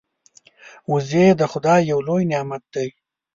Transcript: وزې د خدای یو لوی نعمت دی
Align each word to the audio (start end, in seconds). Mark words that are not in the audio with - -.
وزې 0.91 1.25
د 1.39 1.41
خدای 1.51 1.81
یو 1.91 1.99
لوی 2.07 2.23
نعمت 2.31 2.63
دی 2.73 2.89